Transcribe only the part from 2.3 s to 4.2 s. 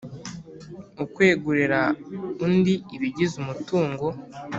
undi ibigize umutungo